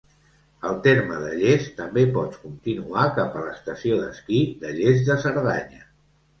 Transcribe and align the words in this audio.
Al 0.69 0.77
terme 0.87 1.19
de 1.23 1.33
Lles 1.41 1.67
també 1.81 2.07
pots 2.15 2.41
continuar 2.47 3.05
cap 3.21 3.37
a 3.37 3.45
l'Estació 3.45 4.03
d'Esquí 4.03 4.43
de 4.67 4.75
Lles 4.81 5.09
de 5.13 5.23
Cerdanya. 5.29 5.89